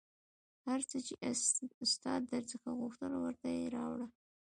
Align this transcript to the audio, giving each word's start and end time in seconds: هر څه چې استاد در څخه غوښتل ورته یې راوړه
هر 0.65 0.79
څه 0.89 0.97
چې 1.07 1.13
استاد 1.83 2.21
در 2.31 2.43
څخه 2.51 2.67
غوښتل 2.79 3.11
ورته 3.17 3.47
یې 3.57 3.65
راوړه 3.77 4.07